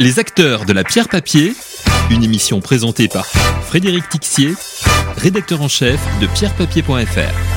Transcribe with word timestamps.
Les 0.00 0.18
acteurs 0.18 0.64
de 0.64 0.72
la 0.72 0.82
pierre 0.82 1.08
papier, 1.08 1.52
une 2.10 2.24
émission 2.24 2.60
présentée 2.60 3.06
par 3.06 3.26
Frédéric 3.26 4.08
Tixier, 4.08 4.54
rédacteur 5.16 5.62
en 5.62 5.68
chef 5.68 6.00
de 6.20 6.26
pierrepapier.fr. 6.26 7.54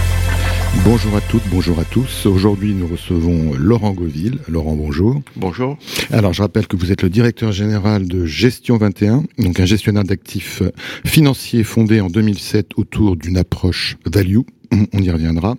Bonjour 0.85 1.15
à 1.17 1.21
toutes, 1.21 1.47
bonjour 1.49 1.79
à 1.79 1.83
tous. 1.83 2.27
Aujourd'hui, 2.27 2.75
nous 2.75 2.85
recevons 2.85 3.55
Laurent 3.57 3.91
Goville. 3.91 4.37
Laurent, 4.47 4.75
bonjour. 4.75 5.19
Bonjour. 5.35 5.79
Alors, 6.11 6.33
je 6.33 6.43
rappelle 6.43 6.67
que 6.67 6.77
vous 6.77 6.91
êtes 6.91 7.01
le 7.01 7.09
directeur 7.09 7.51
général 7.51 8.07
de 8.07 8.25
Gestion 8.25 8.77
21, 8.77 9.23
donc 9.39 9.59
un 9.59 9.65
gestionnaire 9.65 10.03
d'actifs 10.03 10.61
financiers 11.05 11.63
fondé 11.63 12.01
en 12.01 12.07
2007 12.07 12.73
autour 12.77 13.15
d'une 13.15 13.37
approche 13.37 13.97
value 14.05 14.41
on 14.71 15.01
y 15.01 15.09
reviendra, 15.09 15.55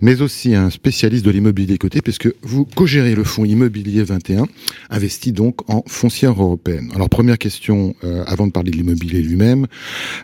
mais 0.00 0.20
aussi 0.22 0.54
un 0.54 0.70
spécialiste 0.70 1.24
de 1.24 1.30
l'immobilier 1.30 1.78
côté, 1.78 2.00
puisque 2.00 2.28
vous 2.42 2.64
co-gérez 2.64 3.14
le 3.14 3.24
fonds 3.24 3.44
immobilier 3.44 4.02
21, 4.02 4.46
investi 4.90 5.32
donc 5.32 5.68
en 5.70 5.82
foncière 5.86 6.32
européenne. 6.32 6.90
Alors 6.94 7.08
première 7.08 7.38
question, 7.38 7.94
euh, 8.04 8.24
avant 8.26 8.46
de 8.46 8.52
parler 8.52 8.70
de 8.70 8.76
l'immobilier 8.76 9.22
lui-même, 9.22 9.66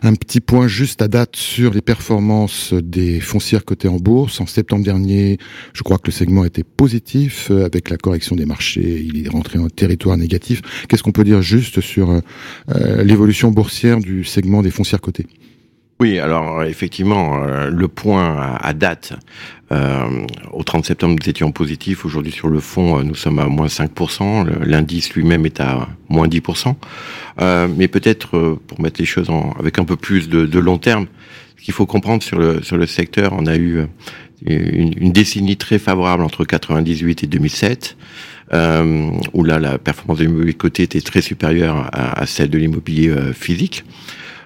un 0.03 0.13
petit 0.13 0.39
point 0.39 0.67
juste 0.67 1.01
à 1.01 1.07
date 1.07 1.35
sur 1.35 1.73
les 1.73 1.81
performances 1.81 2.73
des 2.73 3.19
foncières 3.19 3.65
cotées 3.65 3.87
en 3.87 3.97
bourse. 3.97 4.41
En 4.41 4.45
septembre 4.45 4.83
dernier, 4.83 5.37
je 5.73 5.83
crois 5.83 5.97
que 5.97 6.07
le 6.07 6.11
segment 6.11 6.45
était 6.45 6.63
positif, 6.63 7.49
euh, 7.51 7.65
avec 7.65 7.89
la 7.89 7.97
correction 7.97 8.35
des 8.35 8.45
marchés, 8.45 9.05
il 9.05 9.25
est 9.25 9.29
rentré 9.29 9.59
en 9.59 9.69
territoire 9.69 10.17
négatif. 10.17 10.61
Qu'est-ce 10.87 11.03
qu'on 11.03 11.11
peut 11.11 11.23
dire 11.23 11.41
juste 11.41 11.81
sur 11.81 12.09
euh, 12.11 13.03
l'évolution 13.03 13.51
boursière 13.51 13.99
du 13.99 14.23
segment 14.23 14.61
des 14.61 14.71
foncières 14.71 15.01
cotées? 15.01 15.27
Oui, 15.99 16.19
alors 16.19 16.63
effectivement, 16.63 17.43
euh, 17.43 17.71
le 17.71 17.87
point 17.87 18.55
à, 18.61 18.73
date, 18.73 19.13
euh, 19.71 20.27
au 20.51 20.61
30 20.63 20.85
septembre, 20.85 21.15
nous 21.19 21.27
étions 21.27 21.51
positifs. 21.51 22.05
Aujourd'hui, 22.05 22.31
sur 22.31 22.49
le 22.49 22.59
fond, 22.59 22.99
euh, 22.99 23.03
nous 23.03 23.15
sommes 23.15 23.39
à 23.39 23.47
moins 23.47 23.65
5%. 23.65 24.45
L'indice 24.63 25.13
lui-même 25.15 25.47
est 25.47 25.59
à 25.59 25.87
moins 26.07 26.27
10%. 26.27 26.75
mais 27.75 27.87
peut-être, 27.87 28.59
pour 28.67 28.79
mettre 28.79 28.99
les 28.99 29.07
choses 29.07 29.31
en, 29.31 29.53
avec 29.59 29.79
un 29.79 29.85
peu 29.85 29.95
plus 29.95 30.29
de, 30.29 30.45
de 30.45 30.59
long 30.59 30.77
terme, 30.77 31.07
ce 31.57 31.63
qu'il 31.63 31.73
faut 31.73 31.87
comprendre 31.87 32.21
sur 32.21 32.37
le, 32.37 32.61
sur 32.61 32.77
le 32.77 32.85
secteur, 32.85 33.33
on 33.33 33.47
a 33.47 33.55
eu 33.55 33.87
une, 34.45 34.93
une 34.97 35.11
décennie 35.11 35.57
très 35.57 35.79
favorable 35.79 36.21
entre 36.21 36.45
98 36.45 37.23
et 37.23 37.27
2007. 37.27 37.97
Euh, 38.53 39.09
où 39.33 39.43
là 39.43 39.59
la 39.59 39.77
performance 39.77 40.19
de 40.19 40.23
l'immobilier 40.23 40.53
côté 40.53 40.83
était 40.83 41.01
très 41.01 41.19
supérieure 41.19 41.89
à, 41.91 42.21
à 42.21 42.25
celle 42.25 42.49
de 42.49 42.57
l'immobilier 42.57 43.13
physique. 43.33 43.83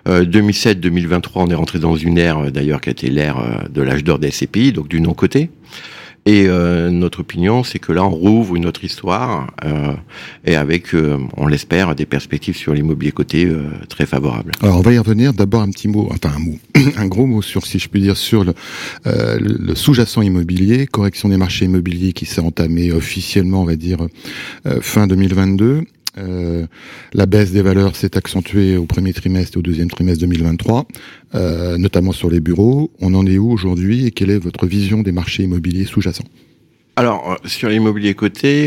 2007-2023, 0.05 1.13
euh, 1.13 1.29
on 1.35 1.47
est 1.47 1.55
rentré 1.55 1.79
dans 1.79 1.95
une 1.95 2.17
ère, 2.17 2.39
euh, 2.39 2.51
d'ailleurs, 2.51 2.81
qui 2.81 2.89
a 2.89 2.91
été 2.91 3.09
l'ère 3.09 3.39
euh, 3.39 3.67
de 3.69 3.81
l'âge 3.81 4.03
d'or 4.03 4.19
des 4.19 4.31
SCPI, 4.31 4.73
donc 4.73 4.87
du 4.87 5.01
non-côté. 5.01 5.49
Et 6.27 6.47
notre 6.47 7.21
opinion, 7.21 7.63
c'est 7.63 7.79
que 7.79 7.91
là, 7.91 8.05
on 8.05 8.11
rouvre 8.11 8.55
une 8.55 8.67
autre 8.67 8.83
histoire, 8.83 9.47
et 10.45 10.55
avec, 10.55 10.89
on 11.35 11.47
l'espère, 11.47 11.95
des 11.95 12.05
perspectives 12.05 12.55
sur 12.55 12.75
l'immobilier 12.75 13.11
côté 13.11 13.51
très 13.89 14.05
favorables. 14.05 14.51
Alors, 14.61 14.77
on 14.77 14.81
va 14.81 14.93
y 14.93 14.99
revenir. 14.99 15.33
D'abord, 15.33 15.61
un 15.61 15.71
petit 15.71 15.87
mot, 15.87 16.09
enfin 16.11 16.35
un 16.35 16.39
mot, 16.39 16.59
un 16.97 17.07
gros 17.07 17.25
mot 17.25 17.41
sur, 17.41 17.65
si 17.65 17.79
je 17.79 17.89
puis 17.89 18.01
dire, 18.01 18.15
sur 18.15 18.43
le, 18.43 18.53
le 19.05 19.73
sous-jacent 19.73 20.21
immobilier, 20.21 20.85
correction 20.85 21.27
des 21.27 21.37
marchés 21.37 21.65
immobiliers 21.65 22.13
qui 22.13 22.27
s'est 22.27 22.41
entamée 22.41 22.91
officiellement, 22.91 23.63
on 23.63 23.65
va 23.65 23.75
dire, 23.75 24.05
fin 24.81 25.07
2022. 25.07 25.85
Euh, 26.17 26.65
la 27.13 27.25
baisse 27.25 27.51
des 27.51 27.61
valeurs 27.61 27.95
s'est 27.95 28.17
accentuée 28.17 28.77
au 28.77 28.85
premier 28.85 29.13
trimestre 29.13 29.57
et 29.57 29.59
au 29.59 29.61
deuxième 29.61 29.89
trimestre 29.89 30.21
2023, 30.21 30.85
euh, 31.35 31.77
notamment 31.77 32.11
sur 32.11 32.29
les 32.29 32.39
bureaux. 32.39 32.91
On 32.99 33.13
en 33.13 33.25
est 33.25 33.37
où 33.37 33.51
aujourd'hui 33.51 34.05
et 34.05 34.11
quelle 34.11 34.29
est 34.29 34.39
votre 34.39 34.67
vision 34.67 35.01
des 35.01 35.11
marchés 35.11 35.43
immobiliers 35.43 35.85
sous-jacents? 35.85 36.27
Alors, 36.97 37.31
euh, 37.31 37.47
sur 37.47 37.69
l'immobilier 37.69 38.13
coté, 38.15 38.65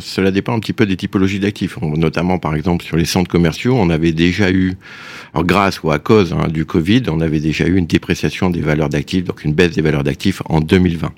cela 0.00 0.30
dépend 0.30 0.54
un 0.54 0.60
petit 0.60 0.72
peu 0.72 0.86
des 0.86 0.96
typologies 0.96 1.40
d'actifs. 1.40 1.78
Notamment, 1.82 2.38
par 2.38 2.54
exemple, 2.54 2.84
sur 2.84 2.96
les 2.96 3.04
centres 3.04 3.30
commerciaux, 3.30 3.76
on 3.78 3.90
avait 3.90 4.12
déjà 4.12 4.50
eu, 4.50 4.76
grâce 5.34 5.82
ou 5.82 5.90
à 5.90 5.98
cause 5.98 6.32
hein, 6.32 6.48
du 6.48 6.64
Covid, 6.64 7.02
on 7.08 7.20
avait 7.20 7.40
déjà 7.40 7.66
eu 7.66 7.76
une 7.76 7.86
dépréciation 7.86 8.48
des 8.48 8.62
valeurs 8.62 8.88
d'actifs, 8.88 9.24
donc 9.24 9.44
une 9.44 9.52
baisse 9.52 9.72
des 9.72 9.82
valeurs 9.82 10.04
d'actifs 10.04 10.40
en 10.46 10.60
2020. 10.60 11.12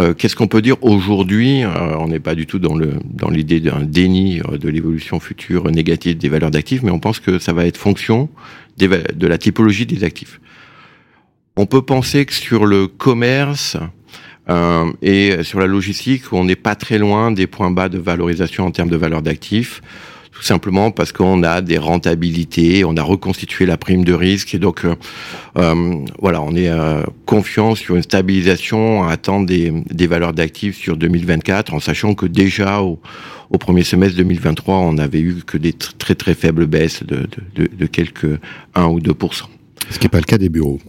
Euh, 0.00 0.14
Qu'est-ce 0.14 0.34
qu'on 0.34 0.48
peut 0.48 0.62
dire 0.62 0.76
aujourd'hui 0.82 1.62
euh, 1.62 1.96
On 1.98 2.08
n'est 2.08 2.20
pas 2.20 2.34
du 2.34 2.46
tout 2.46 2.58
dans 2.58 3.30
l'idée 3.30 3.60
d'un 3.60 3.80
déni 3.80 4.40
de 4.40 4.68
l'évolution 4.70 5.20
future 5.20 5.70
négative 5.70 6.16
des 6.16 6.30
valeurs 6.30 6.50
d'actifs, 6.50 6.82
mais 6.82 6.90
on 6.90 7.00
pense 7.00 7.20
que 7.20 7.38
ça 7.38 7.52
va 7.52 7.66
être 7.66 7.76
fonction 7.76 8.30
de 8.78 9.26
la 9.26 9.38
typologie 9.38 9.84
des 9.84 10.04
actifs. 10.04 10.40
On 11.56 11.66
peut 11.66 11.82
penser 11.82 12.24
que 12.24 12.32
sur 12.32 12.64
le 12.64 12.88
commerce, 12.88 13.76
euh, 14.52 14.92
et 15.00 15.42
sur 15.42 15.60
la 15.60 15.66
logistique, 15.66 16.32
on 16.32 16.44
n'est 16.44 16.56
pas 16.56 16.74
très 16.74 16.98
loin 16.98 17.32
des 17.32 17.46
points 17.46 17.70
bas 17.70 17.88
de 17.88 17.98
valorisation 17.98 18.66
en 18.66 18.70
termes 18.70 18.90
de 18.90 18.96
valeur 18.96 19.22
d'actifs 19.22 19.82
tout 20.34 20.42
simplement 20.42 20.90
parce 20.90 21.12
qu'on 21.12 21.42
a 21.42 21.60
des 21.60 21.76
rentabilités, 21.76 22.86
on 22.86 22.96
a 22.96 23.02
reconstitué 23.02 23.66
la 23.66 23.76
prime 23.76 24.02
de 24.02 24.14
risque 24.14 24.54
et 24.54 24.58
donc 24.58 24.86
euh, 24.86 24.94
euh 25.58 25.94
voilà, 26.20 26.40
on 26.40 26.56
est 26.56 26.70
confiant 27.26 27.74
sur 27.74 27.96
une 27.96 28.02
stabilisation 28.02 29.04
à 29.04 29.12
attendre 29.12 29.46
des, 29.46 30.06
valeurs 30.06 30.32
d'actifs 30.32 30.76
sur 30.76 30.96
2024 30.96 31.74
en 31.74 31.80
sachant 31.80 32.14
que 32.14 32.24
déjà 32.24 32.80
au, 32.80 32.98
premier 33.60 33.84
semestre 33.84 34.16
2023, 34.16 34.74
on 34.74 34.96
avait 34.96 35.20
eu 35.20 35.42
que 35.46 35.58
des 35.58 35.74
très 35.74 36.14
très 36.14 36.34
faibles 36.34 36.66
baisses 36.66 37.02
de 37.04 37.86
quelques 37.86 38.40
1 38.74 38.86
ou 38.86 39.00
2% 39.00 39.42
Ce 39.90 39.98
qui 39.98 40.06
n'est 40.06 40.08
pas 40.08 40.18
le 40.18 40.24
cas 40.24 40.38
des 40.38 40.48
bureaux. 40.48 40.80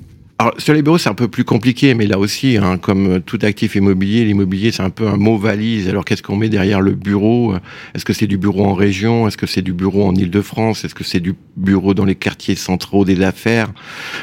Alors, 0.44 0.60
sur 0.60 0.74
les 0.74 0.82
bureaux, 0.82 0.98
c'est 0.98 1.08
un 1.08 1.14
peu 1.14 1.30
plus 1.30 1.46
compliqué, 1.46 1.94
mais 1.94 2.06
là 2.06 2.20
aussi, 2.20 2.58
hein, 2.58 2.78
comme 2.78 3.22
tout 3.22 3.40
actif 3.44 3.76
immobilier, 3.76 4.26
l'immobilier, 4.26 4.74
c'est 4.74 4.84
un 4.84 4.90
peu 4.90 5.08
un 5.08 5.16
mot 5.16 5.38
valise. 5.38 5.88
Alors, 5.88 6.04
qu'est-ce 6.04 6.22
qu'on 6.22 6.36
met 6.36 6.50
derrière 6.50 6.82
le 6.82 6.92
bureau? 6.92 7.56
Est-ce 7.96 8.04
que 8.04 8.12
c'est 8.12 8.28
du 8.28 8.38
bureau 8.38 8.66
en 8.66 8.74
région? 8.74 9.26
Est-ce 9.26 9.38
que 9.38 9.48
c'est 9.48 9.62
du 9.62 9.72
bureau 9.72 10.06
en 10.06 10.14
Ile-de-France 10.14 10.84
Est-ce 10.84 10.96
que 10.96 11.06
c'est 11.06 11.22
du 11.22 11.34
bureau 11.56 11.94
dans 11.94 12.04
les 12.04 12.16
quartiers 12.16 12.56
centraux 12.56 13.06
des 13.06 13.22
affaires? 13.22 13.72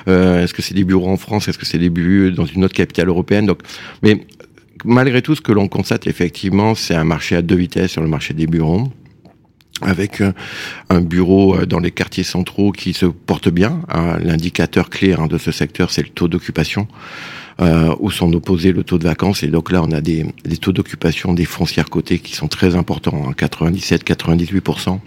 Euh, 0.09 0.45
Est-ce 0.45 0.53
que 0.53 0.61
c'est 0.61 0.75
des 0.75 0.85
bureaux 0.85 1.09
en 1.09 1.17
France? 1.17 1.49
Est-ce 1.49 1.57
que 1.57 1.65
c'est 1.65 1.79
des 1.79 1.89
bureaux 1.89 2.29
dans 2.33 2.45
une 2.45 2.65
autre 2.65 2.75
capitale 2.75 3.09
européenne? 3.09 3.47
Donc, 3.47 3.61
mais 4.03 4.27
malgré 4.85 5.23
tout, 5.23 5.35
ce 5.35 5.41
que 5.41 5.53
l'on 5.53 5.69
constate 5.69 6.07
effectivement, 6.07 6.75
c'est 6.75 6.95
un 6.95 7.05
marché 7.05 7.35
à 7.35 7.41
deux 7.41 7.57
vitesses 7.57 7.93
sur 7.93 8.03
le 8.03 8.09
marché 8.09 8.35
des 8.35 8.47
bureaux 8.47 8.93
avec 9.83 10.21
euh, 10.21 10.33
un 10.89 11.01
bureau 11.01 11.57
euh, 11.57 11.67
dans 11.67 11.79
les 11.79 11.91
quartiers 11.91 12.25
centraux 12.25 12.73
qui 12.73 12.93
se 12.93 13.07
porte 13.07 13.49
bien. 13.49 13.81
Hein. 13.89 14.19
L'indicateur 14.23 14.91
clé 14.91 15.15
hein, 15.15 15.27
de 15.27 15.39
ce 15.39 15.51
secteur, 15.53 15.91
c'est 15.91 16.03
le 16.03 16.09
taux 16.09 16.29
d'occupation, 16.29 16.89
euh, 17.61 17.95
où 18.01 18.11
sont 18.11 18.33
opposés 18.33 18.73
le 18.73 18.85
taux 18.85 18.99
de 18.99 19.05
vacances. 19.05 19.43
Et 19.43 19.49
donc 19.49 19.71
là, 19.71 19.83
on 19.83 19.91
a 19.93 20.01
des, 20.01 20.27
des 20.45 20.57
taux 20.57 20.73
d'occupation 20.73 21.33
des 21.33 21.45
foncières 21.45 21.89
cotées 21.91 22.19
qui 22.19 22.35
sont 22.35 22.49
très 22.49 22.77
importants, 22.77 23.25
hein, 23.27 23.33
97-98%, 23.37 24.99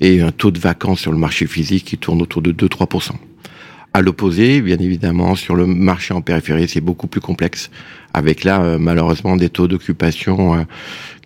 et 0.00 0.20
un 0.20 0.32
taux 0.32 0.50
de 0.50 0.58
vacances 0.58 1.00
sur 1.00 1.12
le 1.12 1.18
marché 1.18 1.46
physique 1.46 1.84
qui 1.84 1.98
tourne 1.98 2.22
autour 2.22 2.42
de 2.42 2.52
2-3%. 2.52 3.12
À 3.92 4.02
l'opposé, 4.02 4.60
bien 4.60 4.78
évidemment, 4.78 5.34
sur 5.34 5.56
le 5.56 5.66
marché 5.66 6.14
en 6.14 6.20
périphérie, 6.20 6.68
c'est 6.68 6.80
beaucoup 6.80 7.08
plus 7.08 7.20
complexe, 7.20 7.72
avec 8.14 8.44
là, 8.44 8.62
euh, 8.62 8.78
malheureusement, 8.78 9.36
des 9.36 9.48
taux 9.48 9.68
d'occupation 9.68 10.54
euh, 10.54 10.62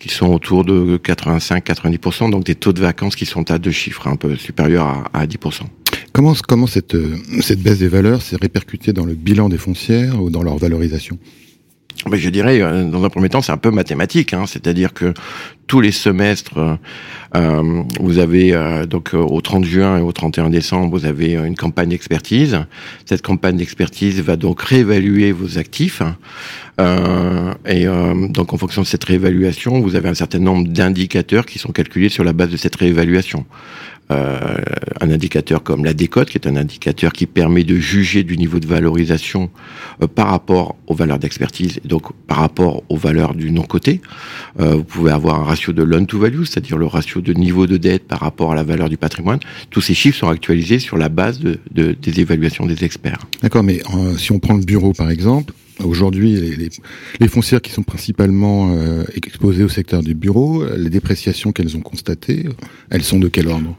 qui 0.00 0.08
sont 0.08 0.26
autour 0.26 0.64
de 0.64 0.98
85-90%, 0.98 2.30
donc 2.30 2.44
des 2.44 2.54
taux 2.54 2.72
de 2.72 2.80
vacances 2.80 3.16
qui 3.16 3.26
sont 3.26 3.50
à 3.50 3.58
deux 3.58 3.70
chiffres, 3.70 4.08
un 4.08 4.16
peu 4.16 4.36
supérieurs 4.36 4.86
à, 5.12 5.20
à 5.20 5.26
10%. 5.26 5.62
Comment, 6.12 6.34
comment 6.46 6.66
cette, 6.66 6.94
euh, 6.94 7.16
cette 7.40 7.60
baisse 7.60 7.78
des 7.78 7.88
valeurs 7.88 8.22
s'est 8.22 8.36
répercutée 8.40 8.92
dans 8.92 9.04
le 9.04 9.14
bilan 9.14 9.48
des 9.48 9.58
foncières 9.58 10.20
ou 10.22 10.30
dans 10.30 10.42
leur 10.42 10.56
valorisation? 10.58 11.18
Mais 12.10 12.18
je 12.18 12.30
dirais, 12.30 12.58
dans 12.58 13.04
un 13.04 13.08
premier 13.08 13.28
temps, 13.28 13.42
c'est 13.42 13.52
un 13.52 13.56
peu 13.56 13.70
mathématique, 13.70 14.34
hein, 14.34 14.44
c'est-à-dire 14.46 14.92
que 14.92 15.14
tous 15.66 15.80
les 15.80 15.92
semestres, 15.92 16.78
euh, 17.36 17.82
vous 17.98 18.18
avez 18.18 18.54
euh, 18.54 18.86
donc 18.86 19.14
au 19.14 19.40
30 19.40 19.64
juin 19.64 19.98
et 19.98 20.02
au 20.02 20.12
31 20.12 20.50
décembre, 20.50 20.96
vous 20.96 21.06
avez 21.06 21.32
une 21.32 21.56
campagne 21.56 21.88
d'expertise. 21.88 22.60
Cette 23.06 23.22
campagne 23.22 23.56
d'expertise 23.56 24.20
va 24.20 24.36
donc 24.36 24.62
réévaluer 24.62 25.32
vos 25.32 25.58
actifs. 25.58 26.02
Euh, 26.80 27.54
et 27.66 27.86
donc 28.30 28.52
en 28.52 28.58
fonction 28.58 28.82
de 28.82 28.86
cette 28.86 29.04
réévaluation, 29.04 29.80
vous 29.80 29.96
avez 29.96 30.08
un 30.08 30.14
certain 30.14 30.40
nombre 30.40 30.68
d'indicateurs 30.68 31.46
qui 31.46 31.58
sont 31.58 31.72
calculés 31.72 32.08
sur 32.08 32.24
la 32.24 32.32
base 32.32 32.50
de 32.50 32.56
cette 32.56 32.76
réévaluation. 32.76 33.46
Euh, 34.10 34.58
un 35.00 35.10
indicateur 35.10 35.62
comme 35.62 35.82
la 35.82 35.94
décote, 35.94 36.28
qui 36.28 36.36
est 36.36 36.46
un 36.46 36.56
indicateur 36.56 37.12
qui 37.12 37.24
permet 37.26 37.64
de 37.64 37.76
juger 37.76 38.22
du 38.22 38.36
niveau 38.36 38.60
de 38.60 38.66
valorisation 38.66 39.48
euh, 40.02 40.06
par 40.06 40.28
rapport 40.28 40.76
aux 40.86 40.94
valeurs 40.94 41.18
d'expertise, 41.18 41.80
et 41.82 41.88
donc 41.88 42.12
par 42.26 42.38
rapport 42.38 42.82
aux 42.90 42.98
valeurs 42.98 43.34
du 43.34 43.50
non-côté. 43.50 44.02
Euh, 44.60 44.74
vous 44.74 44.84
pouvez 44.84 45.10
avoir 45.10 45.40
un 45.40 45.44
ratio 45.44 45.72
de 45.72 45.82
loan 45.82 46.04
to 46.04 46.18
value, 46.18 46.44
c'est-à-dire 46.44 46.76
le 46.76 46.84
ratio 46.84 47.22
de 47.22 47.32
niveau 47.32 47.66
de 47.66 47.78
dette 47.78 48.06
par 48.06 48.20
rapport 48.20 48.52
à 48.52 48.54
la 48.54 48.62
valeur 48.62 48.90
du 48.90 48.98
patrimoine. 48.98 49.40
Tous 49.70 49.80
ces 49.80 49.94
chiffres 49.94 50.18
sont 50.18 50.28
actualisés 50.28 50.80
sur 50.80 50.98
la 50.98 51.08
base 51.08 51.40
de, 51.40 51.58
de, 51.70 51.92
des 51.92 52.20
évaluations 52.20 52.66
des 52.66 52.84
experts. 52.84 53.20
D'accord, 53.42 53.62
mais 53.62 53.80
si 54.18 54.32
on 54.32 54.38
prend 54.38 54.54
le 54.54 54.64
bureau 54.64 54.92
par 54.92 55.10
exemple, 55.10 55.54
Aujourd'hui, 55.82 56.70
les, 57.20 57.28
foncières 57.28 57.60
qui 57.60 57.72
sont 57.72 57.82
principalement 57.82 58.72
euh, 58.72 59.04
exposées 59.14 59.64
au 59.64 59.68
secteur 59.68 60.02
du 60.02 60.14
bureau, 60.14 60.64
les 60.76 60.90
dépréciations 60.90 61.52
qu'elles 61.52 61.76
ont 61.76 61.80
constatées, 61.80 62.48
elles 62.90 63.02
sont 63.02 63.18
de 63.18 63.28
quel 63.28 63.48
ordre? 63.48 63.76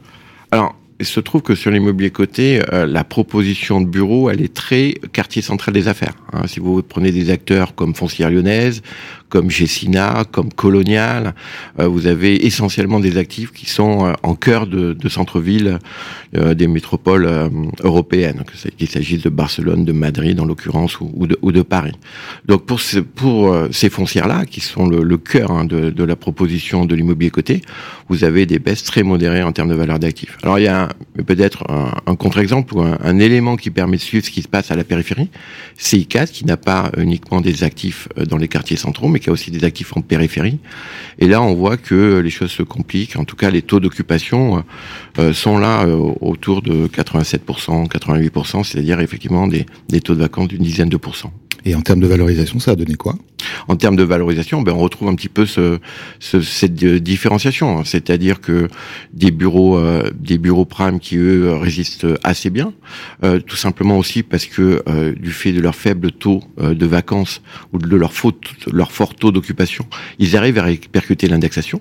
Alors, 0.50 0.76
il 0.98 1.06
se 1.06 1.20
trouve 1.20 1.42
que 1.42 1.54
sur 1.54 1.70
l'immobilier 1.70 2.10
coté, 2.10 2.62
euh, 2.72 2.86
la 2.86 3.04
proposition 3.04 3.80
de 3.80 3.86
bureau, 3.86 4.30
elle 4.30 4.40
est 4.40 4.52
très 4.52 4.94
quartier 5.12 5.42
central 5.42 5.74
des 5.74 5.88
affaires. 5.88 6.14
Hein. 6.32 6.46
Si 6.46 6.60
vous 6.60 6.82
prenez 6.82 7.12
des 7.12 7.30
acteurs 7.30 7.74
comme 7.74 7.94
Foncière 7.94 8.30
Lyonnaise, 8.30 8.82
comme 9.28 9.50
Gessina, 9.50 10.24
comme 10.30 10.52
Colonial. 10.52 11.34
Euh, 11.78 11.88
vous 11.88 12.06
avez 12.06 12.46
essentiellement 12.46 13.00
des 13.00 13.18
actifs 13.18 13.52
qui 13.52 13.66
sont 13.66 14.12
en 14.22 14.34
cœur 14.34 14.66
de, 14.66 14.92
de 14.92 15.08
centre-ville 15.08 15.78
des 16.32 16.66
métropoles 16.66 17.50
européennes, 17.82 18.44
qu'il 18.76 18.88
s'agisse 18.88 19.22
de 19.22 19.30
Barcelone, 19.30 19.84
de 19.86 19.92
Madrid 19.92 20.38
en 20.38 20.44
l'occurrence, 20.44 21.00
ou, 21.00 21.26
de, 21.26 21.38
ou, 21.40 21.50
de, 21.50 21.62
Paris. 21.62 21.94
Donc 22.44 22.66
pour, 22.66 22.80
ce, 22.80 22.98
pour 22.98 23.56
ces 23.70 23.88
foncières-là, 23.88 24.44
qui 24.44 24.60
sont 24.60 24.86
le, 24.86 25.02
le 25.02 25.16
cœur 25.16 25.50
hein, 25.50 25.64
de, 25.64 25.88
de, 25.88 26.04
la 26.04 26.16
proposition 26.16 26.84
de 26.84 26.94
l'immobilier 26.94 27.30
coté, 27.30 27.62
vous 28.08 28.24
avez 28.24 28.44
des 28.44 28.58
baisses 28.58 28.84
très 28.84 29.02
modérées 29.02 29.42
en 29.42 29.52
termes 29.52 29.70
de 29.70 29.74
valeur 29.74 29.98
d'actifs. 29.98 30.36
Alors 30.42 30.58
il 30.58 30.64
y 30.64 30.68
a 30.68 30.90
peut-être 31.26 31.64
un, 31.70 31.92
un 32.06 32.16
contre-exemple 32.16 32.74
ou 32.76 32.82
un, 32.82 32.98
un 33.02 33.18
élément 33.18 33.56
qui 33.56 33.70
permet 33.70 33.96
de 33.96 34.02
suivre 34.02 34.24
ce 34.24 34.30
qui 34.30 34.42
se 34.42 34.48
passe 34.48 34.70
à 34.70 34.76
la 34.76 34.84
périphérie, 34.84 35.30
c'est 35.76 35.98
ICAS 35.98 36.26
qui 36.26 36.44
n'a 36.44 36.56
pas 36.56 36.90
uniquement 36.96 37.40
des 37.40 37.64
actifs 37.64 38.08
euh, 38.18 38.24
dans 38.24 38.36
les 38.36 38.48
quartiers 38.48 38.76
centraux, 38.76 39.08
qui 39.18 39.30
a 39.30 39.32
aussi 39.32 39.50
des 39.50 39.64
actifs 39.64 39.96
en 39.96 40.00
périphérie. 40.00 40.58
Et 41.18 41.26
là, 41.26 41.42
on 41.42 41.54
voit 41.54 41.76
que 41.76 42.18
les 42.18 42.30
choses 42.30 42.50
se 42.50 42.62
compliquent. 42.62 43.16
En 43.16 43.24
tout 43.24 43.36
cas, 43.36 43.50
les 43.50 43.62
taux 43.62 43.80
d'occupation 43.80 44.58
euh, 44.58 44.60
euh, 45.18 45.32
sont 45.32 45.58
là 45.58 45.86
autour 46.20 46.62
de 46.62 46.86
87%, 46.88 47.88
88%, 47.88 48.64
c'est-à-dire 48.64 49.00
effectivement 49.00 49.46
des, 49.46 49.66
des 49.88 50.00
taux 50.00 50.14
de 50.14 50.20
vacances 50.20 50.48
d'une 50.48 50.62
dizaine 50.62 50.88
de 50.88 50.96
pourcents. 50.96 51.32
Et 51.64 51.74
en 51.74 51.80
termes 51.80 52.00
de 52.00 52.06
valorisation, 52.06 52.58
ça 52.58 52.72
a 52.72 52.76
donné 52.76 52.94
quoi? 52.94 53.16
En 53.68 53.76
termes 53.76 53.96
de 53.96 54.02
valorisation, 54.02 54.62
ben 54.62 54.72
on 54.72 54.78
retrouve 54.78 55.08
un 55.08 55.14
petit 55.14 55.28
peu 55.28 55.46
ce, 55.46 55.78
ce 56.20 56.40
cette 56.40 56.82
euh, 56.82 57.00
différenciation, 57.00 57.84
c'est-à-dire 57.84 58.40
que 58.40 58.68
des 59.12 59.30
bureaux, 59.30 59.78
euh, 59.78 60.10
des 60.18 60.38
bureaux 60.38 60.64
prime 60.64 61.00
qui 61.00 61.16
eux 61.16 61.52
résistent 61.52 62.06
assez 62.24 62.50
bien, 62.50 62.72
euh, 63.24 63.40
tout 63.40 63.56
simplement 63.56 63.98
aussi 63.98 64.22
parce 64.22 64.46
que 64.46 64.82
euh, 64.88 65.14
du 65.14 65.30
fait 65.30 65.52
de 65.52 65.60
leur 65.60 65.74
faible 65.74 66.12
taux 66.12 66.42
euh, 66.60 66.74
de 66.74 66.86
vacances 66.86 67.42
ou 67.72 67.78
de 67.78 67.96
leur, 67.96 68.12
faute, 68.12 68.40
leur 68.72 68.92
fort 68.92 69.14
taux 69.14 69.32
d'occupation, 69.32 69.86
ils 70.18 70.36
arrivent 70.36 70.58
à 70.58 70.64
répercuter 70.64 71.28
l'indexation. 71.28 71.80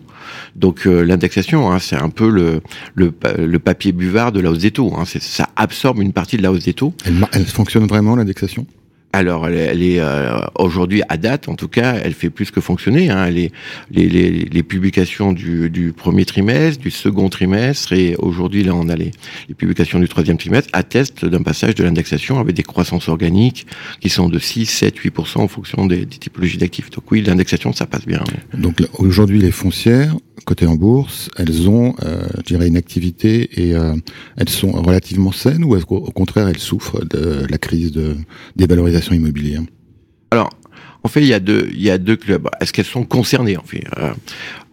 Donc 0.56 0.86
l'indexation, 0.86 1.72
hein, 1.72 1.80
c'est 1.80 1.96
un 1.96 2.10
peu 2.10 2.30
le, 2.30 2.62
le, 2.96 3.14
le, 3.38 3.60
papier 3.60 3.92
buvard 3.92 4.32
de 4.32 4.40
la 4.40 4.52
hausse 4.52 4.60
des 4.60 4.72
taux. 4.72 4.94
Hein, 4.98 5.04
ça 5.06 5.50
absorbe 5.56 6.00
une 6.00 6.14
partie 6.14 6.38
de 6.38 6.44
la 6.44 6.52
hausse 6.52 6.66
des 6.66 6.74
taux. 6.74 6.94
Elle, 7.06 7.26
elle 7.32 7.46
fonctionne 7.46 7.86
vraiment 7.88 8.16
l'indexation? 8.16 8.66
Alors, 9.16 9.48
elle, 9.48 9.82
est 9.82 10.00
euh, 10.00 10.40
aujourd'hui 10.60 11.02
à 11.08 11.16
date, 11.16 11.48
en 11.48 11.56
tout 11.56 11.70
cas, 11.70 11.96
elle 12.04 12.14
fait 12.14 12.30
plus 12.30 12.52
que 12.52 12.60
fonctionner. 12.60 13.10
Hein. 13.10 13.30
Les, 13.30 13.50
les, 13.90 14.10
les, 14.10 14.30
les, 14.30 14.64
publications 14.64 15.32
du, 15.32 15.70
du, 15.70 15.94
premier 15.94 16.26
trimestre, 16.26 16.82
du 16.82 16.92
second 16.92 17.30
trimestre, 17.30 17.94
et 17.94 18.16
aujourd'hui, 18.18 18.64
là, 18.64 18.76
on 18.76 18.90
a 18.90 18.96
les, 18.98 19.12
les, 19.48 19.56
publications 19.56 20.00
du 20.00 20.10
troisième 20.10 20.38
trimestre, 20.38 20.70
attestent 20.74 21.24
d'un 21.24 21.44
passage 21.44 21.76
de 21.76 21.86
l'indexation 21.86 22.40
avec 22.40 22.56
des 22.56 22.64
croissances 22.64 23.08
organiques 23.08 23.66
qui 24.02 24.10
sont 24.10 24.28
de 24.28 24.38
6, 24.38 24.66
7, 24.66 25.00
8% 25.00 25.38
en 25.38 25.48
fonction 25.48 25.86
des, 25.86 26.06
des 26.06 26.18
typologies 26.18 26.58
d'actifs. 26.58 26.90
Donc 26.90 27.10
oui, 27.10 27.22
l'indexation, 27.22 27.72
ça 27.72 27.86
passe 27.86 28.06
bien. 28.06 28.22
Donc 28.54 28.84
aujourd'hui, 29.00 29.40
les 29.40 29.52
foncières 29.52 30.16
côté 30.46 30.68
en 30.68 30.76
bourse, 30.76 31.30
elles 31.38 31.70
ont, 31.70 31.96
euh, 32.04 32.28
je 32.38 32.42
dirais, 32.44 32.68
une 32.68 32.78
activité 32.78 33.50
et 33.62 33.76
euh, 33.76 33.96
elles 34.38 34.50
sont 34.50 34.72
relativement 34.72 35.32
saines 35.32 35.64
ou 35.64 35.76
est-ce 35.76 35.86
qu'au 35.86 36.02
contraire 36.12 36.48
elles 36.48 36.60
souffrent 36.60 37.06
de 37.06 37.46
la 37.50 37.58
crise 37.58 37.92
de 37.92 38.16
dévalorisation 38.56 39.16
immobilière 39.16 39.62
Alors, 40.32 40.50
en 41.06 41.08
fait, 41.08 41.22
il 41.22 41.28
y 41.28 41.36
a 41.36 41.40
deux, 41.40 41.70
il 41.72 41.84
y 41.84 41.92
a 41.92 42.00
deux 42.00 42.16
clubs. 42.16 42.50
Est-ce 42.60 42.74
qu'elles 42.74 42.84
sont 42.84 43.04
concernées 43.04 43.58
en 43.58 43.64
fait 43.64 43.84
euh, 44.00 44.12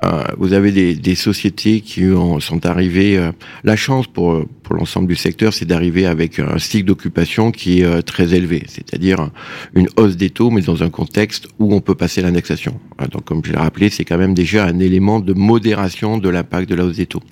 euh, 0.07 0.25
Vous 0.39 0.55
avez 0.55 0.73
des, 0.95 1.15
sociétés 1.15 1.83
qui 1.83 2.07
ont, 2.07 2.41
sont 2.41 2.65
arrivées. 2.65 3.19
Euh, 3.19 3.33
la 3.65 3.77
chance 3.77 4.07
pour 4.07 4.47
pour 4.63 4.77
l'ensemble 4.77 5.09
du 5.09 5.15
secteur, 5.15 5.53
c'est 5.53 5.67
d'arriver 5.67 6.07
avec 6.07 6.39
un 6.39 6.59
cycle 6.59 6.87
d'occupation 6.87 7.51
qui 7.51 7.83
est 7.83 8.03
très 8.03 8.33
élevé, 8.33 8.63
c'est-à-dire 8.69 9.29
une 9.75 9.89
hausse 9.97 10.17
des 10.17 10.31
taux, 10.31 10.51
mais 10.51 10.63
dans 10.63 10.83
un 10.83 10.89
contexte 10.89 11.49
où 11.59 11.75
on 11.75 11.81
peut 11.81 11.97
passer 11.97 12.23
l'indexation. 12.23 12.81
Donc, 13.11 13.25
comme 13.25 13.45
je 13.45 13.51
l'ai 13.53 13.59
rappelé, 13.59 13.91
c'est 13.91 14.05
quand 14.05 14.17
même 14.17 14.33
déjà 14.33 14.65
un 14.65 14.79
élément 14.79 15.21
de 15.21 15.35
modération 15.35 16.17
de 16.17 16.29
l'impact 16.31 16.71
de 16.71 16.77
la 16.77 16.85
hausse 16.85 16.97
des 16.97 17.07
taux, 17.07 17.23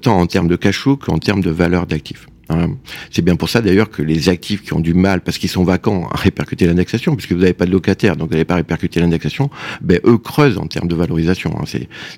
tant 0.00 0.20
en 0.20 0.26
termes 0.26 0.48
de 0.48 0.56
cash 0.56 0.78
flow 0.78 0.96
qu'en 0.96 1.18
termes 1.18 1.42
de 1.42 1.50
valeur 1.50 1.86
d'actifs. 1.86 2.28
Hein. 2.48 2.76
C'est 3.10 3.22
bien 3.22 3.36
pour 3.36 3.48
ça 3.48 3.60
d'ailleurs 3.60 3.90
que 3.90 4.02
les 4.02 4.28
actifs 4.28 4.62
qui 4.62 4.72
ont 4.72 4.80
du 4.80 4.94
mal, 4.94 5.20
parce 5.20 5.38
qu'ils 5.38 5.50
sont 5.50 5.64
vacants, 5.64 6.08
à 6.08 6.16
répercuter 6.16 6.66
l'indexation, 6.66 7.16
puisque 7.16 7.32
vous 7.32 7.40
n'avez 7.40 7.52
pas 7.52 7.66
de 7.66 7.72
locataire, 7.72 8.16
donc 8.16 8.28
vous 8.28 8.34
n'avez 8.34 8.44
pas 8.44 8.56
répercuté 8.56 9.00
l'indexation, 9.00 9.50
ben 9.80 10.00
eux 10.04 10.18
creusent 10.18 10.58
en 10.58 10.66
termes 10.66 10.88
de 10.88 10.94
valorisation. 10.94 11.56
Hein. 11.58 11.64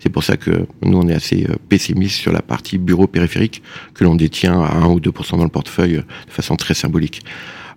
C'est 0.01 0.11
pour 0.11 0.25
ça 0.25 0.37
que 0.37 0.67
nous 0.83 0.99
on 0.99 1.09
est 1.09 1.15
assez 1.15 1.47
euh, 1.49 1.55
pessimiste 1.69 2.17
sur 2.17 2.33
la 2.33 2.43
partie 2.43 2.79
bureau 2.79 3.07
périphérique 3.07 3.63
que 3.95 4.05
l'on 4.05 4.15
détient 4.15 4.61
à 4.63 4.77
1 4.77 4.87
ou 4.87 5.01
2% 5.01 5.39
dans 5.39 5.45
le 5.45 5.51
portefeuille 5.51 5.97
euh, 5.97 6.03
de 6.27 6.33
façon 6.33 6.57
très 6.57 6.75
symbolique. 6.75 7.23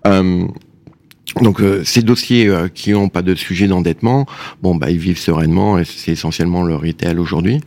Euh, 0.05 0.47
donc 1.39 1.61
euh, 1.61 1.83
ces 1.85 2.01
dossiers 2.01 2.47
euh, 2.47 2.67
qui 2.67 2.91
n'ont 2.91 3.09
pas 3.09 3.21
de 3.21 3.35
sujet 3.35 3.67
d'endettement, 3.67 4.25
bon 4.61 4.75
bah 4.75 4.91
ils 4.91 4.97
vivent 4.97 5.17
sereinement 5.17 5.79
et 5.79 5.85
c'est 5.85 6.11
essentiellement 6.11 6.63
le 6.63 6.75
retail 6.75 7.17
aujourd'hui. 7.17 7.61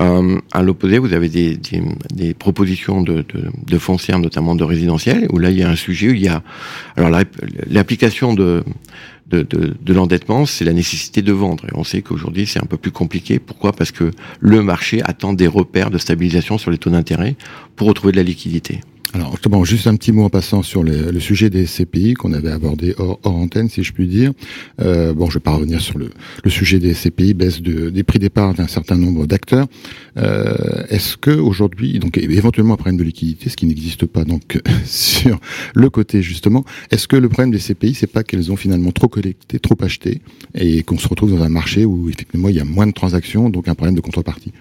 Euh, 0.00 0.38
à 0.52 0.62
l'opposé, 0.62 0.98
vous 0.98 1.12
avez 1.12 1.28
des, 1.28 2.34
propositions 2.34 3.02
de, 3.02 3.24
de, 3.66 3.78
foncières, 3.78 4.20
notamment 4.20 4.54
de 4.54 4.64
résidentiel, 4.64 5.26
où 5.32 5.38
là 5.38 5.50
il 5.50 5.58
y 5.58 5.62
a 5.62 5.68
un 5.68 5.76
sujet 5.76 6.10
où 6.10 6.14
il 6.14 6.22
y 6.22 6.28
a 6.28 6.42
alors 6.96 7.10
l'application 7.68 8.34
de 8.34 8.62
de, 9.26 9.42
de, 9.42 9.76
de 9.80 9.94
l'endettement, 9.94 10.44
c'est 10.44 10.64
la 10.64 10.72
nécessité 10.72 11.22
de 11.22 11.32
vendre. 11.32 11.64
Et 11.66 11.70
on 11.74 11.84
sait 11.84 12.02
qu'aujourd'hui, 12.02 12.46
c'est 12.46 12.60
un 12.60 12.66
peu 12.66 12.76
plus 12.76 12.90
compliqué. 12.90 13.38
Pourquoi? 13.38 13.72
Parce 13.72 13.92
que 13.92 14.10
le 14.40 14.60
marché 14.60 15.02
attend 15.04 15.32
des 15.34 15.46
repères 15.46 15.90
de 15.90 15.98
stabilisation 15.98 16.58
sur 16.58 16.72
les 16.72 16.78
taux 16.78 16.90
d'intérêt 16.90 17.36
pour 17.76 17.86
retrouver 17.86 18.10
de 18.10 18.16
la 18.16 18.24
liquidité. 18.24 18.80
Alors, 19.12 19.36
bon, 19.48 19.64
juste 19.64 19.88
un 19.88 19.96
petit 19.96 20.12
mot 20.12 20.22
en 20.22 20.30
passant 20.30 20.62
sur 20.62 20.84
le, 20.84 21.18
sujet 21.18 21.50
des 21.50 21.64
CPI 21.64 22.14
qu'on 22.14 22.32
avait 22.32 22.50
abordé 22.50 22.94
hors, 22.96 23.18
antenne, 23.24 23.68
si 23.68 23.82
je 23.82 23.92
puis 23.92 24.06
dire. 24.06 24.32
Euh, 24.80 25.12
bon, 25.12 25.28
je 25.28 25.34
vais 25.34 25.42
pas 25.42 25.50
revenir 25.50 25.80
sur 25.80 25.98
le, 25.98 26.10
sujet 26.46 26.78
des 26.78 26.94
CPI, 26.94 27.34
baisse 27.34 27.60
de, 27.60 27.90
des 27.90 28.04
prix 28.04 28.20
départ 28.20 28.54
d'un 28.54 28.68
certain 28.68 28.96
nombre 28.96 29.26
d'acteurs. 29.26 29.66
Euh, 30.16 30.84
Est-ce 30.90 31.16
que 31.16 31.32
aujourd'hui, 31.32 31.98
donc 31.98 32.18
éventuellement 32.18 32.74
un 32.74 32.76
problème 32.76 32.98
de 32.98 33.02
liquidité, 33.02 33.50
ce 33.50 33.56
qui 33.56 33.66
n'existe 33.66 34.06
pas 34.06 34.24
donc 34.24 34.60
sur 34.84 35.40
le 35.74 35.90
côté 35.90 36.22
justement, 36.22 36.64
est-ce 36.92 37.08
que 37.08 37.16
le 37.16 37.28
problème 37.28 37.50
des 37.50 37.58
CPI, 37.58 37.94
c'est 37.94 38.06
pas 38.06 38.22
qu'elles 38.22 38.52
ont 38.52 38.56
finalement 38.56 38.92
trop 38.92 39.08
collecté, 39.08 39.58
trop 39.58 39.76
acheté, 39.80 40.20
et 40.54 40.84
qu'on 40.84 40.98
se 40.98 41.08
retrouve 41.08 41.36
dans 41.36 41.42
un 41.42 41.48
marché 41.48 41.84
où 41.84 42.08
effectivement 42.08 42.48
il 42.48 42.54
y 42.54 42.60
a 42.60 42.64
moins 42.64 42.86
de 42.86 42.92
transactions, 42.92 43.50
donc 43.50 43.66
un 43.66 43.74
problème 43.74 43.96
de 43.96 44.00
contrepartie? 44.00 44.52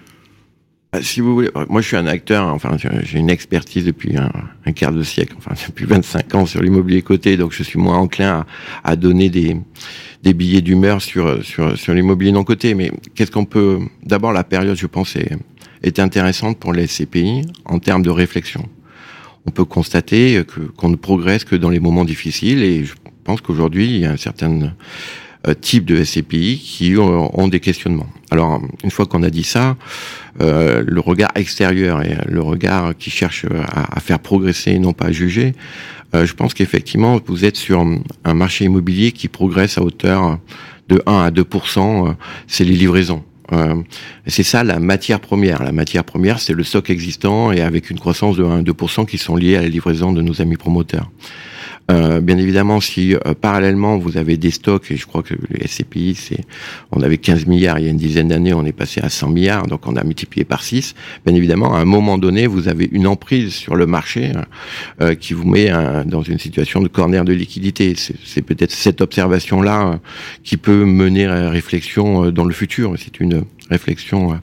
Si 1.01 1.21
vous 1.21 1.35
voulez, 1.35 1.49
moi 1.69 1.81
je 1.81 1.87
suis 1.87 1.97
un 1.97 2.07
acteur, 2.07 2.47
enfin 2.47 2.75
j'ai 3.03 3.19
une 3.19 3.29
expertise 3.29 3.85
depuis 3.85 4.17
un, 4.17 4.71
quart 4.71 4.91
de 4.91 5.03
siècle, 5.03 5.35
enfin 5.37 5.51
depuis 5.67 5.85
25 5.85 6.35
ans 6.35 6.45
sur 6.45 6.61
l'immobilier 6.61 7.01
coté, 7.01 7.37
donc 7.37 7.51
je 7.51 7.63
suis 7.63 7.79
moins 7.79 7.97
enclin 7.97 8.45
à, 8.83 8.95
donner 8.95 9.29
des, 9.29 9.55
billets 10.33 10.61
d'humeur 10.61 11.01
sur, 11.01 11.39
l'immobilier 11.89 12.31
non 12.31 12.43
coté. 12.43 12.73
Mais 12.73 12.91
qu'est-ce 13.15 13.31
qu'on 13.31 13.45
peut... 13.45 13.79
D'abord 14.03 14.33
la 14.33 14.43
période, 14.43 14.75
je 14.75 14.87
pense, 14.87 15.15
est, 15.15 15.99
intéressante 15.99 16.57
pour 16.57 16.73
les 16.73 16.87
SCPI 16.87 17.43
en 17.65 17.79
termes 17.79 18.01
de 18.01 18.09
réflexion. 18.09 18.67
On 19.45 19.51
peut 19.51 19.65
constater 19.65 20.43
qu'on 20.75 20.89
ne 20.89 20.95
progresse 20.95 21.45
que 21.45 21.55
dans 21.55 21.69
les 21.69 21.79
moments 21.79 22.03
difficiles 22.03 22.63
et 22.63 22.83
je 22.83 22.93
pense 23.23 23.41
qu'aujourd'hui 23.41 23.85
il 23.85 23.97
y 23.99 24.05
a 24.05 24.11
un 24.11 24.17
certain 24.17 24.73
euh, 25.47 25.53
type 25.53 25.85
de 25.85 26.03
SCPI 26.03 26.59
qui 26.59 26.97
ont, 26.97 27.39
ont, 27.39 27.47
des 27.47 27.59
questionnements. 27.59 28.07
Alors, 28.31 28.61
une 28.83 28.91
fois 28.91 29.05
qu'on 29.05 29.23
a 29.23 29.29
dit 29.29 29.43
ça, 29.43 29.77
euh, 30.41 30.83
le 30.85 30.99
regard 30.99 31.31
extérieur 31.35 32.01
et 32.01 32.17
le 32.27 32.41
regard 32.41 32.95
qui 32.97 33.09
cherche 33.09 33.45
à, 33.45 33.97
à 33.97 33.99
faire 33.99 34.19
progresser 34.19 34.71
et 34.71 34.79
non 34.79 34.93
pas 34.93 35.05
à 35.05 35.11
juger, 35.11 35.53
euh, 36.15 36.25
je 36.25 36.33
pense 36.33 36.53
qu'effectivement, 36.53 37.19
vous 37.25 37.45
êtes 37.45 37.55
sur 37.55 37.85
un 38.23 38.33
marché 38.33 38.65
immobilier 38.65 39.11
qui 39.11 39.27
progresse 39.27 39.77
à 39.77 39.83
hauteur 39.83 40.39
de 40.87 41.01
1 41.05 41.21
à 41.21 41.31
2 41.31 41.45
euh, 41.77 42.13
c'est 42.47 42.63
les 42.63 42.75
livraisons. 42.75 43.23
Euh, 43.51 43.75
c'est 44.27 44.43
ça 44.43 44.63
la 44.63 44.79
matière 44.79 45.19
première. 45.19 45.63
La 45.63 45.71
matière 45.71 46.03
première, 46.03 46.39
c'est 46.39 46.53
le 46.53 46.63
stock 46.63 46.89
existant 46.89 47.51
et 47.51 47.61
avec 47.61 47.89
une 47.89 47.99
croissance 47.99 48.37
de 48.37 48.43
1 48.43 48.59
à 48.59 48.61
2% 48.61 49.05
qui 49.05 49.17
sont 49.17 49.35
liés 49.35 49.55
à 49.55 49.61
la 49.61 49.69
livraison 49.69 50.11
de 50.11 50.21
nos 50.21 50.41
amis 50.41 50.57
promoteurs. 50.57 51.09
Euh, 51.89 52.21
bien 52.21 52.37
évidemment, 52.37 52.79
si 52.81 53.15
euh, 53.15 53.33
parallèlement 53.39 53.97
vous 53.97 54.17
avez 54.17 54.37
des 54.37 54.51
stocks, 54.51 54.91
et 54.91 54.97
je 54.97 55.07
crois 55.07 55.23
que 55.23 55.33
les 55.49 55.67
SCPI, 55.67 56.15
c'est, 56.15 56.41
on 56.91 57.01
avait 57.01 57.17
15 57.17 57.47
milliards 57.47 57.79
il 57.79 57.85
y 57.85 57.87
a 57.87 57.91
une 57.91 57.97
dizaine 57.97 58.27
d'années, 58.27 58.53
on 58.53 58.65
est 58.65 58.73
passé 58.73 59.01
à 59.01 59.09
100 59.09 59.29
milliards, 59.29 59.67
donc 59.67 59.87
on 59.87 59.95
a 59.95 60.03
multiplié 60.03 60.45
par 60.45 60.63
6. 60.63 60.93
Bien 61.25 61.35
évidemment, 61.35 61.75
à 61.75 61.79
un 61.79 61.85
moment 61.85 62.17
donné, 62.17 62.45
vous 62.47 62.67
avez 62.67 62.87
une 62.91 63.07
emprise 63.07 63.53
sur 63.53 63.75
le 63.75 63.87
marché 63.87 64.31
euh, 65.01 65.15
qui 65.15 65.33
vous 65.33 65.47
met 65.47 65.71
dans 66.05 66.21
une 66.21 66.39
situation 66.39 66.81
de 66.81 66.87
corner 66.87 67.25
de 67.25 67.33
liquidité. 67.33 67.95
C'est, 67.95 68.41
peut-être 68.41 68.71
cette 68.71 69.01
observation-là 69.01 69.87
euh, 69.87 69.97
qui 70.43 70.57
peut 70.57 70.85
mener 70.85 71.25
à 71.25 71.49
réflexion 71.49 72.31
dans 72.31 72.45
le 72.45 72.53
futur. 72.53 72.93
C'est 72.97 73.19
une 73.19 73.43
réflexion 73.69 74.39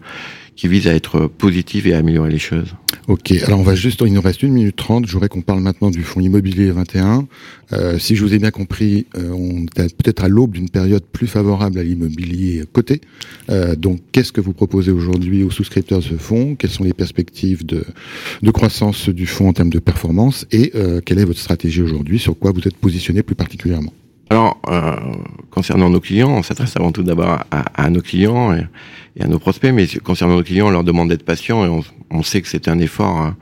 qui 0.57 0.69
vise 0.69 0.88
à 0.88 0.95
être 0.95 1.26
positive 1.26 1.87
et 1.87 1.95
à 1.95 1.99
améliorer 1.99 2.31
les 2.31 2.38
choses. 2.38 2.75
Ok, 3.08 3.30
alors 3.46 3.60
on 3.60 3.62
va 3.62 3.76
juste, 3.76 4.02
il 4.04 4.12
nous 4.12 4.20
reste 4.20 4.42
une 4.42 4.52
minute 4.52 4.75
trente, 4.75 5.06
je 5.06 5.12
voudrais 5.12 5.28
qu'on 5.28 5.40
parle 5.40 5.60
maintenant 5.60 5.90
du 5.90 6.02
fonds 6.02 6.20
immobilier 6.20 6.72
21. 6.72 7.28
Euh, 7.72 8.00
si 8.00 8.16
je 8.16 8.25
vous 8.25 8.34
ai 8.34 8.40
bien 8.40 8.50
compris, 8.50 9.06
euh, 9.16 9.30
on 9.30 9.64
est 9.80 9.94
peut-être 9.94 10.25
à 10.25 10.28
l'aube 10.28 10.50
d'une 10.50 10.68
période 10.68 11.04
plus 11.04 11.28
favorable 11.28 11.78
à 11.78 11.84
l'immobilier 11.84 12.64
coté. 12.72 13.00
Euh, 13.48 13.76
donc 13.76 14.00
qu'est-ce 14.10 14.32
que 14.32 14.40
vous 14.40 14.52
proposez 14.52 14.90
aujourd'hui 14.90 15.44
aux 15.44 15.52
souscripteurs 15.52 16.00
de 16.00 16.04
ce 16.04 16.14
fonds? 16.14 16.56
Quelles 16.56 16.70
sont 16.70 16.82
les 16.82 16.94
perspectives 16.94 17.64
de, 17.64 17.84
de 18.42 18.50
croissance 18.50 19.08
du 19.08 19.26
fonds 19.26 19.50
en 19.50 19.52
termes 19.52 19.70
de 19.70 19.78
performance? 19.78 20.44
Et 20.50 20.72
euh, 20.75 21.00
quelle 21.00 21.20
est 21.20 21.25
votre 21.25 21.38
stratégie 21.38 21.82
aujourd'hui? 21.82 22.18
Sur 22.18 22.36
quoi 22.36 22.50
vous 22.50 22.66
êtes 22.66 22.76
positionné 22.76 23.22
plus 23.22 23.36
particulièrement? 23.36 23.92
Alors, 24.28 24.61
euh, 24.68 24.97
concernant 25.50 25.88
nos 25.88 26.00
clients, 26.00 26.30
on 26.30 26.42
s'adresse 26.42 26.76
avant 26.76 26.90
tout 26.90 27.04
d'abord 27.04 27.45
à, 27.50 27.90
nos 27.90 28.00
clients 28.00 28.52
et, 28.54 28.66
à 29.21 29.28
nos 29.28 29.38
prospects, 29.38 29.73
mais 29.73 29.87
concernant 30.02 30.37
nos 30.37 30.42
clients, 30.42 30.66
on 30.66 30.71
leur 30.71 30.85
demande 30.85 31.11
d'être 31.11 31.25
patients 31.25 31.64
et 31.64 31.83
on, 32.11 32.23
sait 32.23 32.42
que 32.42 32.49
c'est 32.49 32.66
un 32.66 32.78
effort 32.80 33.16
hein, 33.18 33.37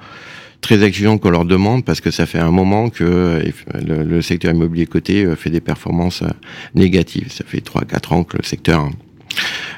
très 0.61 0.83
exigeant 0.83 1.17
qu'on 1.17 1.31
leur 1.31 1.47
demande 1.47 1.85
parce 1.85 2.01
que 2.01 2.11
ça 2.11 2.27
fait 2.27 2.39
un 2.39 2.51
moment 2.51 2.91
que 2.91 3.43
le, 3.75 4.23
secteur 4.23 4.53
immobilier 4.53 4.87
coté 4.87 5.35
fait 5.37 5.51
des 5.51 5.61
performances 5.61 6.23
négatives. 6.75 7.33
Ça 7.33 7.45
fait 7.47 7.65
3-4 7.65 8.15
ans 8.15 8.25
que 8.25 8.37
le 8.37 8.45
secteur 8.45 8.91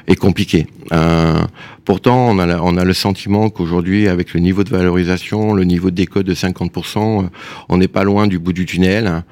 est 0.07 0.15
compliqué. 0.15 0.67
Euh, 0.93 1.41
pourtant, 1.85 2.29
on 2.29 2.39
a, 2.39 2.59
on 2.59 2.77
a 2.77 2.83
le 2.83 2.93
sentiment 2.93 3.49
qu'aujourd'hui, 3.49 4.07
avec 4.07 4.33
le 4.33 4.39
niveau 4.39 4.63
de 4.63 4.69
valorisation, 4.69 5.53
le 5.53 5.63
niveau 5.63 5.91
de 5.91 5.95
décode 5.95 6.25
de 6.25 6.33
50%, 6.33 7.25
euh, 7.25 7.27
on 7.69 7.77
n'est 7.77 7.87
pas 7.87 8.03
loin 8.03 8.27
du 8.27 8.39
bout 8.39 8.53
du 8.53 8.65
tunnel. 8.65 9.23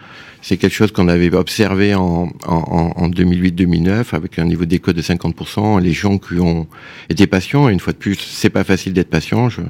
C'est 0.41 0.57
quelque 0.57 0.73
chose 0.73 0.91
qu'on 0.91 1.07
avait 1.07 1.33
observé 1.33 1.95
en, 1.95 2.29
en, 2.45 2.93
en 2.95 3.09
2008-2009 3.09 4.13
avec 4.13 4.37
un 4.37 4.45
niveau 4.45 4.65
de 4.65 4.69
décode 4.69 4.95
de 4.95 5.01
50%. 5.01 5.81
Les 5.81 5.93
gens 5.93 6.19
qui 6.19 6.39
ont 6.39 6.67
été 7.09 7.25
patients, 7.25 7.67
et 7.67 7.73
une 7.73 7.79
fois 7.79 7.93
de 7.93 7.97
plus, 7.97 8.15
c'est 8.15 8.51
pas 8.51 8.63
facile 8.63 8.93
d'être 8.93 9.09
patient, 9.09 9.49
je, 9.49 9.61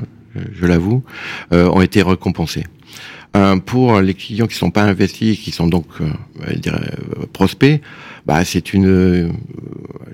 je 0.54 0.66
l'avoue, 0.66 1.04
euh, 1.54 1.70
ont 1.70 1.82
été 1.82 2.02
récompensés. 2.02 2.66
Euh, 3.36 3.58
pour 3.58 4.00
les 4.00 4.14
clients 4.14 4.48
qui 4.48 4.56
sont 4.56 4.72
pas 4.72 4.84
investis, 4.84 5.38
qui 5.40 5.52
sont 5.52 5.68
donc 5.68 5.86
euh, 6.00 6.06
euh, 6.48 7.26
prospects, 7.34 7.82
bah, 8.26 8.46
c'est 8.46 8.74
une 8.74 9.34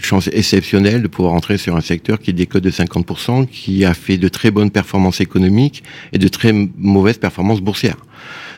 chance 0.05 0.29
exceptionnelle 0.31 1.01
de 1.01 1.07
pouvoir 1.07 1.33
entrer 1.33 1.57
sur 1.57 1.75
un 1.75 1.81
secteur 1.81 2.19
qui 2.19 2.33
décode 2.33 2.63
de 2.63 2.71
50%, 2.71 3.47
qui 3.47 3.85
a 3.85 3.93
fait 3.93 4.17
de 4.17 4.27
très 4.27 4.51
bonnes 4.51 4.71
performances 4.71 5.21
économiques 5.21 5.83
et 6.13 6.17
de 6.17 6.27
très 6.27 6.53
mauvaises 6.77 7.17
performances 7.17 7.61
boursières. 7.61 7.97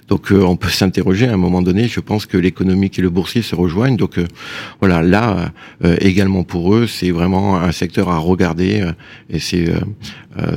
Donc 0.07 0.31
euh, 0.31 0.41
on 0.41 0.55
peut 0.55 0.69
s'interroger 0.69 1.27
à 1.27 1.33
un 1.33 1.37
moment 1.37 1.61
donné. 1.61 1.87
Je 1.87 1.99
pense 1.99 2.25
que 2.25 2.37
l'économique 2.37 2.99
et 2.99 3.01
le 3.01 3.09
boursier 3.09 3.41
se 3.41 3.55
rejoignent. 3.55 3.97
Donc 3.97 4.17
euh, 4.17 4.27
voilà, 4.79 5.01
là 5.01 5.51
euh, 5.83 5.95
également 6.01 6.43
pour 6.43 6.75
eux, 6.75 6.87
c'est 6.87 7.11
vraiment 7.11 7.57
un 7.57 7.71
secteur 7.71 8.09
à 8.09 8.17
regarder 8.17 8.85
et 9.29 9.39
c'est 9.39 9.71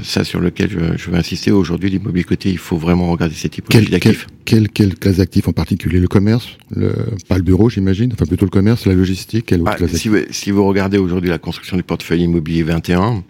ça 0.02 0.25
sur 0.25 0.40
lequel 0.40 0.71
je, 0.97 1.11
veux 1.11 1.16
insister 1.16 1.50
aujourd'hui. 1.50 1.90
L'immobilier 1.90 2.25
côté, 2.25 2.50
il 2.50 2.59
faut 2.59 2.76
vraiment 2.76 3.11
regarder 3.11 3.35
ces 3.35 3.49
typologies 3.49 3.90
d'actifs. 3.90 4.26
Quelle, 4.47 4.69
quelle, 4.71 4.95
classe 4.95 5.17
d'actifs 5.17 5.49
en 5.49 5.53
particulier? 5.53 5.99
Le 6.00 6.09
commerce, 6.09 6.57
le, 6.75 6.93
pas 7.29 7.37
le 7.37 7.43
bureau, 7.43 7.69
j'imagine? 7.69 8.12
Enfin 8.12 8.25
plutôt 8.25 8.47
le 8.47 8.50
commerce, 8.50 8.87
la 8.87 8.95
logistique. 8.95 9.47
Quelle 9.47 9.62
ah, 9.67 9.76
si, 9.88 10.09
vous, 10.09 10.19
si 10.31 10.50
vous 10.50 10.65
regardez 10.65 10.97
aujourd'hui 10.97 11.29
la 11.29 11.38
construction 11.38 11.76
du 11.76 11.83
portefeuille 11.83 12.23
immobilier 12.23 12.62
21, 12.62 13.25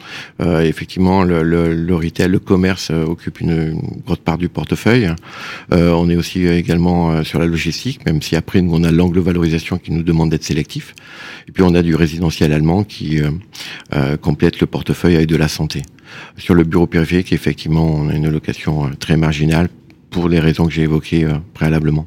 effectivement 0.62 1.24
le, 1.24 1.42
le, 1.42 1.74
le, 1.74 1.94
retail, 1.94 2.28
le 2.28 2.38
commerce 2.38 2.90
occupe 2.90 3.40
une, 3.40 3.50
une, 3.50 4.02
grosse 4.04 4.18
part 4.18 4.38
du 4.38 4.48
portefeuille. 4.48 5.10
on 5.70 6.08
est 6.08 6.16
aussi 6.16 6.36
euh, 6.44 6.56
également 6.56 7.12
euh, 7.12 7.22
sur 7.22 7.38
la 7.38 7.46
logistique, 7.46 8.04
même 8.06 8.22
si 8.22 8.36
après 8.36 8.60
nous 8.60 8.74
on 8.74 8.84
a 8.84 8.90
l'angle 8.90 9.20
valorisation 9.20 9.78
qui 9.78 9.92
nous 9.92 10.02
demande 10.02 10.30
d'être 10.30 10.44
sélectif. 10.44 10.94
Et 11.48 11.52
puis 11.52 11.62
on 11.62 11.74
a 11.74 11.82
du 11.82 11.94
résidentiel 11.94 12.52
allemand 12.52 12.84
qui 12.84 13.20
euh, 13.20 14.16
complète 14.16 14.60
le 14.60 14.66
portefeuille 14.66 15.16
avec 15.16 15.28
de 15.28 15.36
la 15.36 15.48
santé. 15.48 15.82
Sur 16.36 16.54
le 16.54 16.64
bureau 16.64 16.86
périphérique, 16.86 17.32
effectivement, 17.32 17.84
on 17.84 18.08
a 18.08 18.14
une 18.14 18.28
location 18.28 18.90
très 18.98 19.16
marginale 19.16 19.68
pour 20.10 20.28
les 20.28 20.40
raisons 20.40 20.66
que 20.66 20.72
j'ai 20.72 20.82
évoquées 20.82 21.26
préalablement. 21.54 22.06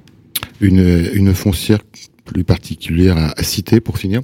Une, 0.61 1.09
une 1.13 1.33
foncière 1.33 1.79
plus 2.25 2.43
particulière 2.43 3.33
à 3.35 3.43
citer 3.43 3.79
pour 3.79 3.97
finir? 3.97 4.21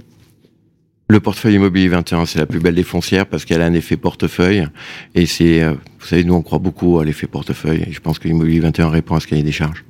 Le 1.07 1.19
portefeuille 1.19 1.55
immobilier 1.55 1.87
21, 1.87 2.25
c'est 2.25 2.39
la 2.39 2.47
plus 2.47 2.59
belle 2.59 2.73
des 2.73 2.83
foncières 2.83 3.27
parce 3.27 3.45
qu'elle 3.45 3.61
a 3.61 3.65
un 3.65 3.73
effet 3.73 3.95
portefeuille. 3.95 4.67
Et 5.13 5.27
c'est, 5.27 5.61
euh, 5.61 5.73
vous 5.99 6.07
savez, 6.07 6.23
nous, 6.23 6.33
on 6.33 6.41
croit 6.41 6.57
beaucoup 6.57 6.97
à 6.97 7.05
l'effet 7.05 7.27
portefeuille. 7.27 7.83
Et 7.87 7.91
je 7.91 7.99
pense 7.99 8.17
que 8.17 8.27
l'immobilier 8.27 8.59
21 8.61 8.89
répond 8.89 9.15
à 9.15 9.19
ce 9.19 9.27
cahier 9.27 9.43
des 9.43 9.51
charges. 9.51 9.85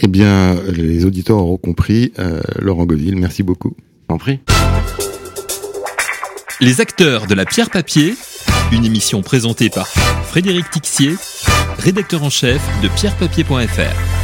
Eh 0.00 0.08
bien, 0.08 0.56
les 0.70 1.06
auditeurs 1.06 1.38
auront 1.38 1.56
compris. 1.56 2.12
Euh, 2.18 2.42
Laurent 2.58 2.84
Godville, 2.84 3.16
merci 3.16 3.42
beaucoup. 3.42 3.74
En 4.08 4.18
prie. 4.18 4.40
Les 6.60 6.82
acteurs 6.82 7.26
de 7.26 7.34
la 7.34 7.46
pierre 7.46 7.70
papier, 7.70 8.14
une 8.70 8.84
émission 8.84 9.22
présentée 9.22 9.70
par 9.70 9.86
Frédéric 9.86 10.68
Tixier, 10.70 11.14
rédacteur 11.78 12.22
en 12.22 12.30
chef 12.30 12.62
de 12.82 12.88
pierrepapier.fr. 12.88 14.17